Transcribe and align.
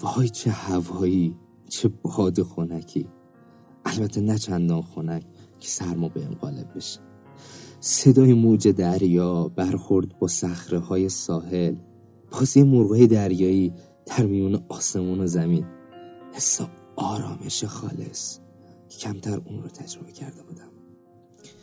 وای 0.00 0.28
چه 0.28 0.50
هوایی 0.50 1.36
چه 1.68 1.90
باد 2.02 2.42
خونکی 2.42 3.08
البته 3.84 4.20
نه 4.20 4.38
چندان 4.38 4.82
خونک 4.82 5.22
که 5.60 5.68
سرما 5.68 6.08
به 6.08 6.20
غالب 6.20 6.76
بشه. 6.76 7.00
صدای 7.80 8.34
موج 8.34 8.68
دریا 8.68 9.48
برخورد 9.48 10.18
با 10.18 10.28
صخره 10.28 10.78
های 10.78 11.08
ساحل 11.08 11.74
بازی 12.32 12.62
مرغای 12.62 13.06
دریایی 13.06 13.72
در 14.06 14.26
میون 14.26 14.62
آسمون 14.68 15.20
و 15.20 15.26
زمین. 15.26 15.66
حس 16.32 16.60
آرامش 16.96 17.64
خالص 17.64 18.38
که 18.88 18.98
کمتر 18.98 19.40
اون 19.44 19.62
رو 19.62 19.68
تجربه 19.68 20.12
کرده 20.12 20.42
بودم. 20.42 20.68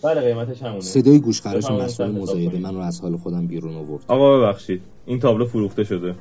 بله 0.02 0.22
قیمتش 0.22 0.62
همونه. 0.62 0.82
صدای 0.82 1.20
گوشخراش 1.20 1.72
مسئول 1.72 2.12
مزایده. 2.12 2.60
من 2.60 2.76
رو 2.76 2.82
از 2.82 3.02
حال 3.02 3.18
خودم 3.18 3.48
بیرون 3.48 3.76
آورد 3.76 4.04
آقا 4.08 4.38
ببخشید. 4.38 4.82
این 5.06 5.20
تابلو 5.20 5.46
فروخته 5.46 5.84
شده. 5.84 6.16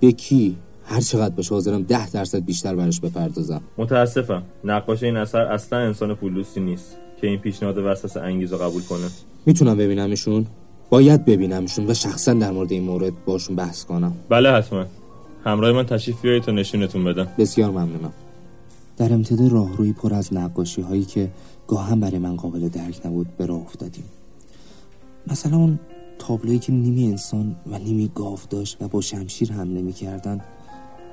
به 0.00 0.12
کی؟ 0.12 0.58
هر 0.88 1.00
چقدر 1.00 1.34
باشه 1.34 1.54
حاضرم 1.54 1.82
ده 1.82 2.10
درصد 2.10 2.44
بیشتر 2.44 2.76
براش 2.76 3.00
بپردازم. 3.00 3.60
متاسفم. 3.78 4.42
نقاش 4.64 5.02
این 5.02 5.16
اثر 5.16 5.42
اصلا 5.42 5.78
انسان 5.78 6.14
پولدوستی 6.14 6.60
نیست 6.60 6.96
که 7.20 7.26
این 7.26 7.38
پیشنهاد 7.38 7.78
وسوسه 7.78 8.20
انگیز 8.20 8.52
رو 8.52 8.58
قبول 8.58 8.82
کنه. 8.82 9.08
می‌تونم 9.46 9.76
ببینمشون؟ 9.76 10.46
باید 10.90 11.24
ببینمشون 11.24 11.90
و 11.90 11.94
شخصا 11.94 12.32
در 12.32 12.50
مورد 12.50 12.72
این 12.72 12.82
مورد 12.82 13.24
باشون 13.24 13.56
بحث 13.56 13.84
کنم. 13.84 14.12
بله 14.28 14.50
حتما. 14.50 14.84
همراه 15.44 15.72
من 15.72 15.86
تشریف 15.86 16.20
بیارید 16.22 16.42
تا 16.42 16.52
نشونتون 16.52 17.04
بدم. 17.04 17.28
بسیار 17.38 17.70
ممنونم. 17.70 18.12
در 18.96 19.12
امتداد 19.12 19.52
راهروی 19.52 19.92
پر 19.92 20.14
از 20.14 20.34
نقاشی 20.34 20.82
هایی 20.82 21.04
که 21.04 21.30
گاهم 21.68 22.00
برای 22.00 22.18
من 22.18 22.36
قابل 22.36 22.68
درک 22.68 23.06
نبود 23.06 23.26
به 23.36 23.46
راه 23.46 23.60
افتادیم. 23.60 24.04
مثلا 25.26 25.56
اون 25.56 25.78
تابلویی 26.18 26.58
که 26.58 26.72
نیمی 26.72 27.06
انسان 27.06 27.56
و 27.66 27.78
نیمی 27.78 28.10
گاو 28.14 28.38
داشت 28.50 28.76
و 28.80 28.88
با 28.88 29.00
شمشیر 29.00 29.52
حمله 29.52 29.82
می‌کردن 29.82 30.40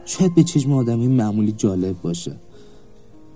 شاید 0.06 0.36
به 0.36 0.44
چشم 0.44 0.74
آدمی 0.74 1.08
معمولی 1.08 1.52
جالب 1.52 2.02
باشه. 2.02 2.36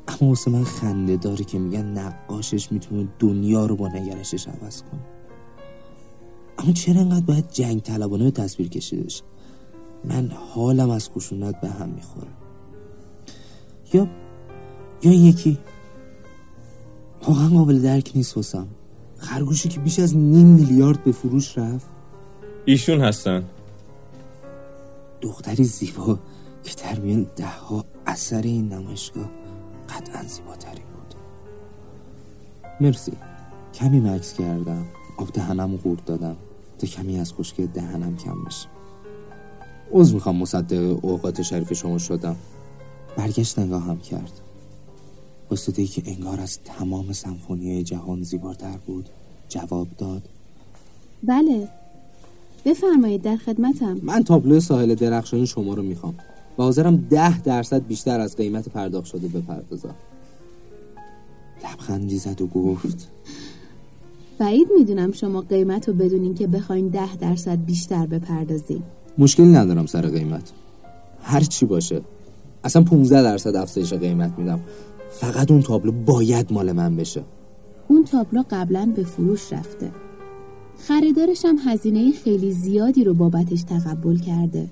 اما 0.07 0.29
واسه 0.29 0.51
من 0.51 0.63
خنده 0.63 1.17
داره 1.17 1.45
که 1.45 1.59
میگن 1.59 1.85
نقاشش 1.85 2.71
می‌تونه 2.71 3.07
دنیا 3.19 3.65
رو 3.65 3.75
با 3.75 3.87
نگرشش 3.87 4.47
عوض 4.47 4.81
کنه. 4.81 4.99
اما 6.57 6.71
چرا 6.71 7.01
انقدر 7.01 7.25
باید 7.25 7.51
جنگ 7.51 7.81
طلبانه 7.81 8.23
به 8.23 8.31
تصویر 8.31 8.69
کشیده 8.69 9.09
شه 9.09 9.23
من 10.05 10.31
حالم 10.53 10.89
از 10.89 11.09
خشونت 11.09 11.61
به 11.61 11.67
هم 11.67 11.89
می‌خوره. 11.89 12.31
یا 13.93 14.07
یا 15.03 15.11
این 15.11 15.25
یکی 15.25 15.57
واقعا 17.27 17.49
قابل 17.49 17.81
درک 17.81 18.11
نیست 18.15 18.37
واسم. 18.37 18.67
خرگوشی 19.17 19.69
که 19.69 19.79
بیش 19.79 19.99
از 19.99 20.17
نیم 20.17 20.47
میلیارد 20.47 21.03
به 21.03 21.11
فروش 21.11 21.57
رفت. 21.57 21.85
ایشون 22.65 23.01
هستن. 23.01 23.43
دختری 25.21 25.63
زیبا. 25.63 26.19
که 26.67 26.75
در 26.83 26.99
میان 26.99 27.27
ده 27.35 27.47
ها 27.47 27.85
اثر 28.05 28.41
این 28.41 28.73
نمایشگاه 28.73 29.29
قطعا 29.89 30.23
زیباترین 30.23 30.83
بود. 30.93 31.15
مرسی. 32.81 33.11
کمی 33.73 33.99
مکس 33.99 34.33
کردم. 34.33 34.85
آب 35.17 35.31
دهنم 35.33 35.77
قورت 35.77 36.05
دادم 36.05 36.35
تا 36.79 36.87
کمی 36.87 37.19
از 37.19 37.33
خشکی 37.33 37.67
دهنم 37.67 38.17
کم 38.17 38.43
بشه. 38.43 38.67
عوض 39.93 40.13
می‌خوام 40.13 40.35
مصدق 40.35 41.05
اوقات 41.05 41.41
شریف 41.41 41.73
شما 41.73 41.97
شدم. 41.97 42.35
برگشت 43.17 43.59
نگاهم 43.59 43.99
کرد. 43.99 44.31
با 45.49 45.55
صدایی 45.55 45.87
که 45.87 46.01
انگار 46.05 46.41
از 46.41 46.59
تمام 46.65 47.13
سمفونی 47.13 47.83
جهان 47.83 48.21
زیباتر 48.21 48.77
بود 48.77 49.09
جواب 49.49 49.87
داد. 49.97 50.29
بله. 51.23 51.69
بفرمایید 52.65 53.21
در 53.21 53.35
خدمتم. 53.35 53.99
من 54.03 54.23
تابلو 54.23 54.59
ساحل 54.59 54.95
درخشان 54.95 55.45
شما 55.45 55.73
رو 55.73 55.83
می‌خوام. 55.83 56.15
و 56.57 56.63
حاضرم 56.63 56.95
ده 57.09 57.41
درصد 57.41 57.87
بیشتر 57.87 58.19
از 58.19 58.35
قیمت 58.35 58.69
پرداخت 58.69 59.05
شده 59.05 59.27
بپردازم. 59.27 59.95
لبخندی 61.63 62.17
زد 62.17 62.41
و 62.41 62.47
گفت. 62.47 63.09
بعید 64.37 64.67
می‌دونم 64.77 65.11
شما 65.11 65.41
قیمت 65.41 65.87
رو 65.87 65.93
بدونین 65.93 66.35
که 66.35 66.47
بخواین 66.47 66.87
ده 66.87 67.15
درصد 67.15 67.65
بیشتر 67.65 68.05
بپردازین. 68.05 68.83
مشکلی 69.17 69.45
ندارم 69.51 69.85
سر 69.85 70.07
قیمت. 70.07 70.51
هر 71.21 71.41
چی 71.41 71.65
باشه. 71.65 72.01
اصلا 72.63 72.83
15 72.83 73.23
درصد 73.23 73.55
افزایش 73.55 73.93
قیمت 73.93 74.33
میدم. 74.37 74.59
فقط 75.11 75.51
اون 75.51 75.61
تابلو 75.61 75.91
باید 75.91 76.53
مال 76.53 76.71
من 76.71 76.95
بشه. 76.95 77.23
اون 77.87 78.03
تابلو 78.03 78.43
قبلا 78.49 78.93
به 78.95 79.03
فروش 79.03 79.53
رفته. 79.53 79.91
خریدارش 80.79 81.45
هم 81.45 81.57
هزینه 81.65 82.11
خیلی 82.11 82.51
زیادی 82.51 83.03
رو 83.03 83.13
بابتش 83.13 83.63
تقبل 83.63 84.17
کرده. 84.17 84.67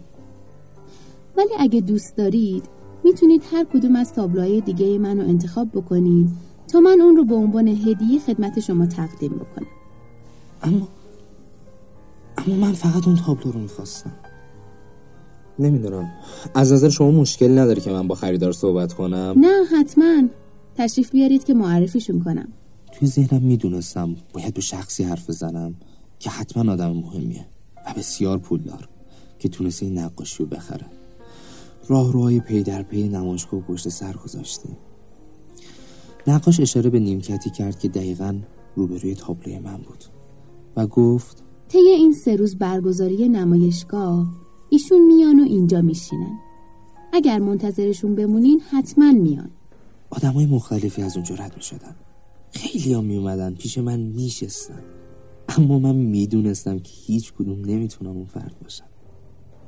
ولی 1.37 1.49
اگه 1.59 1.81
دوست 1.81 2.15
دارید 2.15 2.63
می‌تونید 3.03 3.43
هر 3.51 3.65
کدوم 3.73 3.95
از 3.95 4.13
تابلوهای 4.13 4.61
دیگه 4.61 4.97
منو 4.97 5.21
انتخاب 5.21 5.67
بکنید 5.73 6.29
تا 6.67 6.79
من 6.79 7.01
اون 7.01 7.15
رو 7.15 7.25
به 7.25 7.35
عنوان 7.35 7.67
هدیه 7.67 8.19
خدمت 8.19 8.59
شما 8.59 8.85
تقدیم 8.85 9.31
بکنم. 9.31 9.67
اما 10.63 10.87
اما 12.37 12.55
من 12.55 12.73
فقط 12.73 13.07
اون 13.07 13.15
تابلو 13.15 13.51
رو 13.51 13.59
می‌خواستم. 13.59 14.13
نمی‌دونم. 15.59 16.11
از 16.55 16.73
نظر 16.73 16.89
شما 16.89 17.11
مشکلی 17.11 17.53
نداره 17.55 17.81
که 17.81 17.91
من 17.91 18.07
با 18.07 18.15
خریدار 18.15 18.51
صحبت 18.51 18.93
کنم؟ 18.93 19.33
نه 19.37 19.65
حتما. 19.79 20.23
تشریف 20.75 21.11
بیارید 21.11 21.43
که 21.43 21.53
معرفیشون 21.53 22.23
کنم. 22.23 22.47
توی 22.91 23.07
ذهنم 23.07 23.41
می‌دونستم 23.41 24.15
باید 24.33 24.53
به 24.53 24.61
شخصی 24.61 25.03
حرف 25.03 25.29
بزنم 25.29 25.75
که 26.19 26.29
حتما 26.29 26.73
آدم 26.73 26.91
مهمیه 26.91 27.45
و 27.87 27.93
بسیار 27.97 28.37
پولدار 28.37 28.89
که 29.39 29.49
تونسته 29.49 29.85
این 29.85 29.97
نقاشی 29.97 30.43
رو 30.43 30.49
بخره. 30.49 30.85
راهروهای 31.87 32.39
پی 32.39 32.63
در 32.63 32.83
پی 32.83 33.09
نمایشگاه 33.09 33.61
پشت 33.61 33.89
سر 33.89 34.13
گذاشتیم 34.13 34.77
نقاش 36.27 36.59
اشاره 36.59 36.89
به 36.89 36.99
نیمکتی 36.99 37.49
کرد 37.49 37.79
که 37.79 37.87
دقیقا 37.87 38.39
روبروی 38.75 39.15
تابلوی 39.15 39.59
من 39.59 39.77
بود 39.77 40.03
و 40.75 40.87
گفت 40.87 41.43
طی 41.67 41.77
این 41.77 42.13
سه 42.13 42.35
روز 42.35 42.57
برگزاری 42.57 43.29
نمایشگاه 43.29 44.27
ایشون 44.69 45.07
میان 45.07 45.39
و 45.39 45.43
اینجا 45.43 45.81
میشینن. 45.81 46.39
اگر 47.13 47.39
منتظرشون 47.39 48.15
بمونین 48.15 48.59
حتما 48.59 49.11
میان. 49.11 49.49
آدمای 50.09 50.45
مختلفی 50.45 51.01
از 51.01 51.15
اونجا 51.15 51.35
رد 51.35 51.55
می 51.55 51.63
شدن 51.63 51.95
خیلی 52.51 52.93
ها 52.93 53.01
می 53.01 53.17
اومدن 53.17 53.53
پیش 53.53 53.77
من 53.77 53.99
می 53.99 54.29
شستن. 54.29 54.83
اما 55.49 55.79
من 55.79 55.95
می‌دونستم 55.95 56.79
که 56.79 56.91
هیچ 56.93 57.33
کدوم 57.33 57.65
نمی‌تونم 57.65 58.11
اون 58.11 58.25
فرد 58.25 58.55
باشم. 58.63 58.85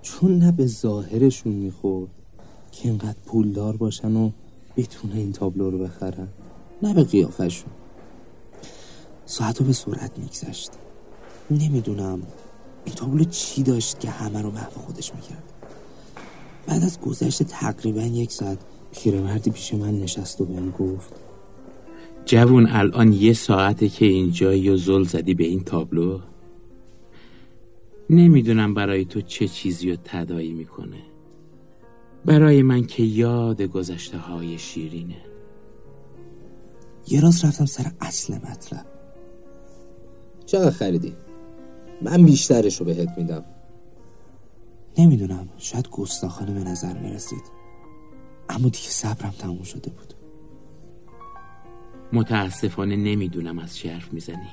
چون 0.07 0.37
نه 0.37 0.51
به 0.51 0.65
ظاهرشون 0.65 1.53
می‌خورد 1.53 2.09
که 2.71 2.89
اینقدر 2.89 3.17
پولدار 3.25 3.77
باشن 3.77 4.15
و 4.15 4.31
بتونه 4.77 5.15
این 5.15 5.31
تابلو 5.31 5.69
رو 5.69 5.77
بخرن. 5.77 6.27
نه 6.83 6.93
به 6.93 7.03
قیافشون 7.03 7.69
ساعت 9.25 9.63
به 9.63 9.73
سرعت 9.73 10.11
میگذشت. 10.19 10.71
نمی‌دونم 11.51 12.21
این 12.85 12.95
تابلو 12.95 13.23
چی 13.23 13.63
داشت 13.63 13.99
که 13.99 14.09
همه 14.09 14.41
رو 14.41 14.51
محو 14.51 14.81
خودش 14.85 15.15
می‌کرد. 15.15 15.43
بعد 16.67 16.83
از 16.83 17.01
گذشت 17.01 17.43
تقریبا 17.43 18.01
یک 18.01 18.31
ساعت 18.31 18.59
پیرمردی 18.91 19.51
پیش 19.51 19.73
من 19.73 19.99
نشست 19.99 20.41
و 20.41 20.45
بهم 20.45 20.71
گفت 20.71 21.13
جوون 22.25 22.67
الان 22.69 23.13
یه 23.13 23.33
ساعته 23.33 23.89
که 23.89 24.05
اینجایی 24.05 24.69
و 24.69 24.77
زل 24.77 25.03
زدی 25.03 25.33
به 25.33 25.43
این 25.43 25.63
تابلو؟ 25.63 26.19
نمی‌دونم 28.09 28.73
برای 28.73 29.05
تو 29.05 29.21
چه 29.21 29.47
چیزی 29.47 29.91
رو 29.91 29.97
تدایی 30.03 30.53
می‌کنه. 30.53 31.01
برای 32.25 32.61
من 32.61 32.85
که 32.85 33.03
یاد 33.03 33.61
گذشته 33.61 34.17
های 34.17 34.57
شیرینه. 34.57 35.21
یه 37.07 37.21
راست 37.21 37.45
رفتم 37.45 37.65
سر 37.65 37.91
اصل 38.01 38.33
مطلب. 38.33 38.85
چقدر 40.45 40.71
خریدی؟ 40.71 41.15
من 42.01 42.25
بیشترش 42.25 42.79
رو 42.79 42.85
بهت 42.85 43.17
میدم. 43.17 43.45
نمی‌دونم 44.97 45.49
شاید 45.57 45.89
گستاخانه 45.89 46.53
به 46.53 46.69
نظر 46.69 46.99
می‌رسید. 46.99 47.43
اما 48.49 48.63
دیگه 48.63 48.89
صبرم 48.89 49.33
تموم 49.39 49.63
شده 49.63 49.89
بود. 49.89 50.13
متاسفانه 52.13 52.95
نمی‌دونم 52.95 53.59
از 53.59 53.77
چه 53.77 53.93
حرف 53.93 54.13
می‌زنی. 54.13 54.49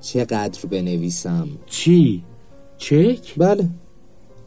چقدر 0.00 0.66
بنویسم؟ 0.66 1.48
چی؟ 1.66 2.24
چک؟ 2.80 3.34
بله. 3.36 3.68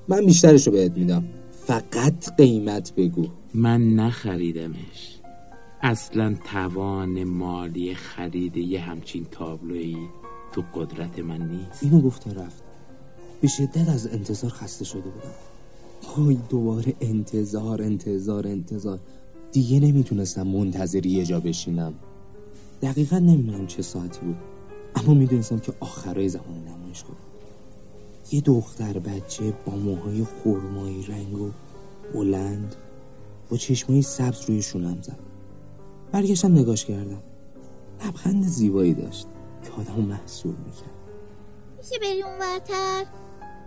من 0.07 0.25
بیشترش 0.25 0.67
رو 0.67 0.73
بهت 0.73 0.97
میدم. 0.97 1.23
فقط 1.51 2.35
قیمت 2.37 2.93
بگو. 2.95 3.27
من 3.53 3.95
نخریدمش. 3.95 5.19
اصلا 5.81 6.35
توان 6.51 7.23
مالی 7.23 7.95
خرید 7.95 8.57
یه 8.57 8.81
همچین 8.81 9.25
تابلویی 9.31 9.97
تو 10.51 10.63
قدرت 10.75 11.19
من 11.19 11.49
نیست. 11.51 11.83
اینو 11.83 12.01
گفته 12.01 12.33
رفت. 12.33 12.63
به 13.41 13.47
شدت 13.47 13.89
از 13.89 14.07
انتظار 14.07 14.51
خسته 14.51 14.85
شده 14.85 15.01
بودم. 15.01 15.35
وای 16.17 16.37
دوباره 16.49 16.93
انتظار 17.01 17.81
انتظار 17.81 18.47
انتظار. 18.47 18.99
دیگه 19.51 19.79
نمی‌تونستم 19.79 20.47
منتظری 20.47 21.09
یه 21.09 21.25
جا 21.25 21.39
بشینم. 21.39 21.93
دقیقا 22.81 23.19
نمی‌دونم 23.19 23.67
چه 23.67 23.81
ساعتی 23.81 24.19
بود. 24.19 24.37
اما 24.95 25.13
می‌دونستم 25.13 25.59
که 25.59 25.73
آخرای 25.79 26.29
زمان 26.29 26.63
نمایشگاه 26.67 27.11
بود. 27.11 27.32
یه 28.31 28.41
دختر 28.41 28.99
بچه 28.99 29.53
با 29.65 29.75
موهای 29.75 30.25
خرمایی 30.25 31.03
رنگ 31.03 31.41
و 31.41 31.51
بلند 32.13 32.75
با 33.49 33.57
چشمایی 33.57 34.01
سبز 34.01 34.41
روی 34.49 34.61
شونم 34.61 35.01
زد. 35.01 35.19
برگشتم 36.11 36.51
نگاش 36.51 36.85
کردم. 36.85 37.23
لبخند 38.05 38.43
زیبایی 38.43 38.93
داشت 38.93 39.27
که 39.63 39.71
آدمو 39.71 40.01
محصول 40.01 40.55
می‌کرد. 40.55 40.93
میشه 41.77 41.99
بری 41.99 42.23
اون 42.23 42.39
ورتر؟ 42.39 43.05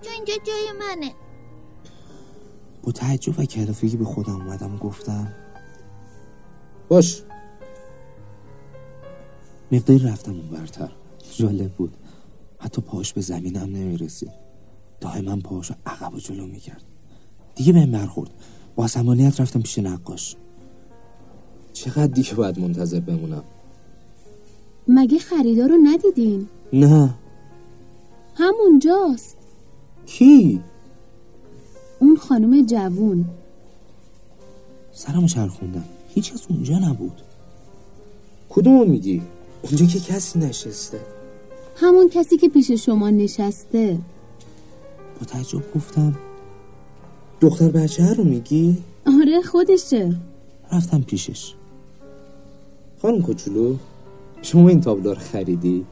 جو 0.02 0.10
اینجا 0.10 0.34
جای 0.44 0.78
منه. 0.78 1.12
با 2.82 2.92
تعجب 2.92 3.38
و 3.38 3.44
کلافگی 3.44 3.96
به 3.96 4.04
خودم 4.04 4.34
اومدم 4.34 4.76
گفتم 4.76 5.34
باش. 6.88 7.22
مقداری 9.72 10.00
رفتم 10.00 10.32
اون 10.32 10.50
برتر 10.50 10.92
جالب 11.36 11.72
بود. 11.72 11.96
حتی 12.58 12.82
پاش 12.82 13.12
به 13.12 13.20
زمینم 13.20 13.62
نمی‌رسید. 13.76 14.45
دائما 15.00 15.36
پاهاشو 15.36 15.74
عقب 15.86 16.14
و 16.14 16.18
جلو 16.18 16.46
می‌کرد. 16.46 16.82
دیگه 17.54 17.72
بهم 17.72 17.90
برخورد 17.90 18.30
با 18.76 18.84
عصبانیت 18.84 19.40
رفتم 19.40 19.62
پیش 19.62 19.78
نقاش. 19.78 20.36
چقدر 21.72 22.06
دیگه 22.06 22.34
باید 22.34 22.60
منتظر 22.60 23.00
بمونم؟ 23.00 23.44
مگه 24.88 25.18
خریدار 25.18 25.68
رو 25.68 25.76
ندیدین؟ 25.82 26.48
نه. 26.72 27.14
همونجاست. 28.34 29.36
کی؟ 30.06 30.60
اون 32.00 32.16
خانم 32.16 32.66
جوون. 32.66 33.24
سرمو 34.92 35.28
چرخوندم 35.28 35.84
هیچ 36.08 36.32
کس 36.32 36.46
اونجا 36.50 36.78
نبود. 36.78 37.22
کدومو 38.48 38.84
میگی؟ 38.84 39.22
اونجا 39.62 39.86
که 39.86 40.00
کسی 40.00 40.38
نشسته. 40.38 41.00
همون 41.76 42.08
کسی 42.08 42.36
که 42.36 42.48
پیش 42.48 42.70
شما 42.70 43.10
نشسته. 43.10 43.98
با 45.20 45.26
تعجب 45.26 45.74
گفتم 45.74 46.16
دختر 47.40 47.68
بچه 47.68 48.14
رو 48.14 48.24
میگی؟ 48.24 48.82
آره 49.06 49.42
خودشه 49.42 50.16
رفتم 50.72 51.02
پیشش 51.02 51.54
خانم 53.02 53.22
کوچولو 53.22 53.76
شما 54.42 54.68
این 54.68 54.80
تابلو 54.80 55.14
رو 55.14 55.20
خریدی؟ 55.20 55.86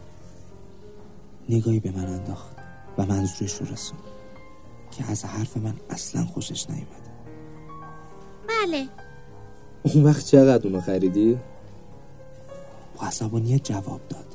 نگاهی 1.49 1.81
به 1.81 1.91
من 1.91 2.07
انداخت 2.07 2.57
و 2.99 3.07
منظورش 3.07 3.55
رو 3.55 3.67
رسون 3.73 3.99
که 4.91 5.11
از 5.11 5.25
حرف 5.25 5.57
من 5.57 5.75
اصلا 5.91 6.25
خوشش 6.25 6.71
نیومده 6.71 7.11
بله 8.49 8.89
اون 9.83 10.05
وقت 10.05 10.27
چقدر 10.27 10.67
اونو 10.67 10.81
خریدی؟ 10.81 11.39
با 12.97 13.07
عصبانیت 13.07 13.65
جواب 13.65 14.01
داد 14.09 14.34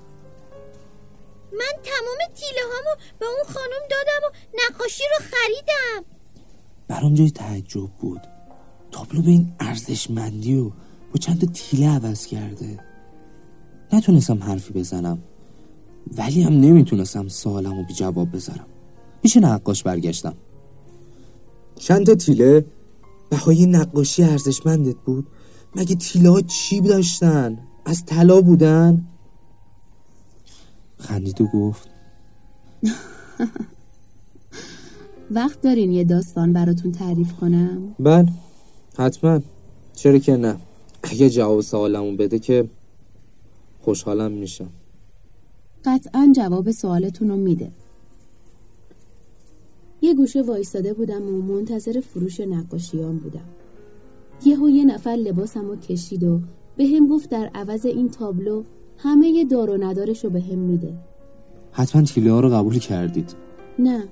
تمام 1.84 2.18
تیله 2.36 2.62
هامو 2.72 2.96
به 3.20 3.26
اون 3.26 3.54
خانم 3.54 3.84
دادم 3.90 4.28
و 4.28 4.30
نقاشی 4.64 5.04
رو 5.04 5.26
خریدم. 5.26 6.06
برام 6.88 7.14
جای 7.14 7.32
تعجب 7.32 7.90
بود. 8.00 8.22
تابلو 8.92 9.22
به 9.22 9.30
این 9.30 9.54
ارزشمندی 9.60 10.58
و 10.58 10.64
با 11.12 11.18
چند 11.20 11.54
تیله 11.54 11.90
عوض 11.90 12.26
کرده. 12.26 12.80
نتونستم 13.94 14.44
حرفی 14.44 14.74
بزنم. 14.74 15.24
ولی 16.18 16.44
هم 16.44 16.54
نمی‌تونستم 16.54 17.28
سوالم 17.28 17.78
رو 17.78 17.84
بی 17.84 17.94
جواب 17.94 18.32
بذارم. 18.32 18.66
پیش 19.22 19.38
نقاش 19.38 19.84
برگشتم. 19.84 20.36
چند 21.76 22.06
تا 22.06 22.16
تیله؟ 22.16 22.66
بهای 23.30 23.66
نقاشی 23.66 24.24
ارزشمندت 24.24 24.96
بود؟ 24.96 25.28
مگه 25.76 25.96
تیله 25.96 26.30
ها 26.30 26.42
چی 26.42 26.82
داشتن؟ 26.82 27.58
از 27.86 28.06
طلا 28.06 28.42
بودن؟ 28.42 29.09
خندید 31.00 31.42
و 31.42 31.48
گفت 31.48 31.90
وقت 35.32 35.62
دارین 35.62 35.92
یه 35.92 36.04
داستان 36.04 36.54
براتون 36.54 36.92
تعریف 36.92 37.34
کنم؟ 37.34 37.96
بله 38.00 38.28
حتما. 38.98 39.42
چرا 39.96 40.18
که 40.18 40.38
نه. 40.38 40.58
اگه 41.04 41.30
جواب 41.30 41.62
سوالمون 41.62 42.18
بده 42.18 42.40
که 42.40 42.70
خوشحالم 43.82 44.32
میشم. 44.32 44.70
قطعا 45.86 46.34
جواب 46.36 46.72
سوالتون 46.72 47.30
رو 47.30 47.38
میده. 47.38 47.72
یه 50.02 50.14
گوشه 50.14 50.42
وایستاده 50.42 50.94
بودم 50.94 51.28
و 51.28 51.42
منتظر 51.42 52.00
فروش 52.00 52.40
نقاشیان 52.40 53.18
بودم. 53.18 53.46
یهو 54.46 54.70
یه 54.70 54.86
نفر 54.86 55.10
لباسم 55.10 55.66
رو 55.66 55.76
کشید 55.76 56.24
و 56.24 56.40
به 56.78 56.86
هم 56.88 57.08
گفت 57.08 57.30
در 57.30 57.50
عوض 57.56 57.86
این 57.86 58.10
تابلو 58.10 58.64
همه 59.04 59.28
یه 59.28 59.46
دار 59.46 59.70
و 59.70 59.84
ندارش 59.84 60.24
رو 60.24 60.30
به 60.30 60.42
هم 60.42 60.60
میده. 60.60 60.94
حتما 61.72 62.02
تیله 62.02 62.32
ها 62.32 62.40
رو 62.40 62.50
قبول 62.50 62.80
کردید. 62.80 63.36
نه. 63.80 64.04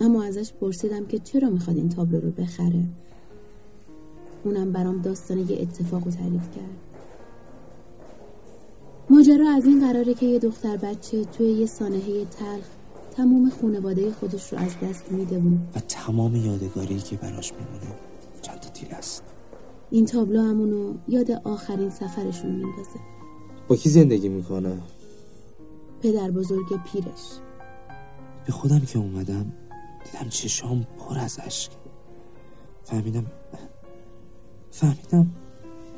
اما 0.00 0.24
ازش 0.24 0.52
پرسیدم 0.52 1.06
که 1.06 1.18
چرا 1.18 1.50
می‌خواد 1.50 1.76
این 1.76 1.88
تابلو 1.88 2.20
رو 2.20 2.30
بخره. 2.30 2.84
اونم 4.44 4.72
برام 4.72 5.00
داستان 5.00 5.38
یه 5.38 5.58
اتفاق 5.60 6.04
رو 6.04 6.10
تعریف 6.10 6.50
کرد. 6.56 6.78
ماجرا 9.10 9.50
از 9.50 9.66
این 9.66 9.80
قراره 9.80 10.14
که 10.14 10.26
یه 10.26 10.38
دختر 10.38 10.76
بچه 10.76 11.24
توی 11.24 11.46
یه 11.46 11.66
سانحه 11.66 12.24
تلخ 12.24 12.66
تمام 13.16 13.50
خانواده 13.50 14.10
خودش 14.10 14.52
رو 14.52 14.58
از 14.58 14.72
دست 14.82 15.12
میده 15.12 15.38
بود 15.38 15.58
و 15.76 15.80
تمام 15.80 16.36
یادگاری 16.36 16.98
که 16.98 17.16
براش 17.16 17.52
میمونه 17.52 17.94
چند 18.42 18.60
تا 18.60 18.68
تیل 18.68 18.88
است. 18.94 19.22
این 19.90 20.06
تابلو 20.06 20.42
همونو 20.42 20.94
یاد 21.08 21.30
آخرین 21.30 21.90
سفرشون 21.90 22.50
میندازه. 22.50 23.13
با 23.68 23.76
کی 23.76 23.88
زندگی 23.88 24.28
می‌کنه؟ 24.28 24.78
پدر 26.02 26.30
بزرگ 26.30 26.82
پیرش. 26.84 27.40
به 28.46 28.52
خودم 28.52 28.80
که 28.80 28.98
اومدم 28.98 29.52
دیدم 30.04 30.28
چشام 30.28 30.86
پر 30.98 31.18
از 31.18 31.38
اشک. 31.42 31.70
فهمیدم 32.82 33.26
فهمیدم 34.70 35.30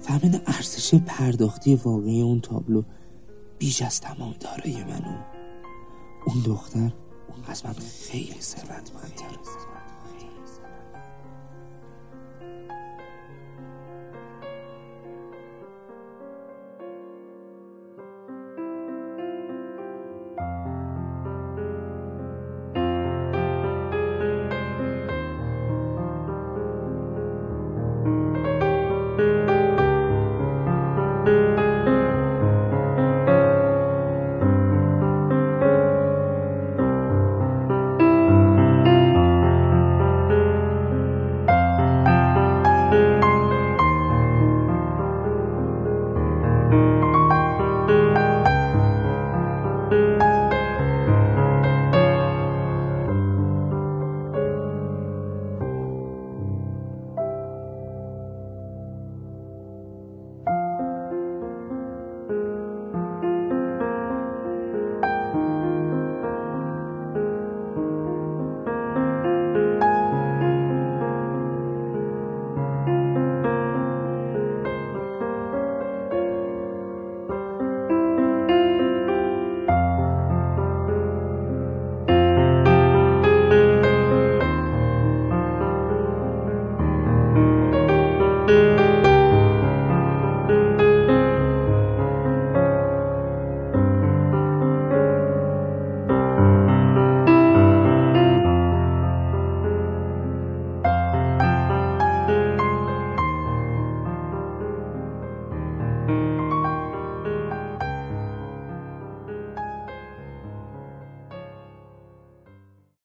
فهمیدم 0.01 0.41
ارزش 0.47 0.95
پرداختی 0.95 1.75
واقعی 1.75 2.23
اون 2.23 2.41
تابلو 2.41 2.83
بیش 3.59 3.83
از 3.83 4.01
تمام 4.01 4.35
دارایی 4.41 4.85
منو. 4.85 5.19
اون 6.27 6.43
دختر 6.47 6.93
اون 7.29 7.45
از 7.47 7.67
من 7.67 7.73
خیلی 7.73 8.41
ثروتمندتره 8.41 9.39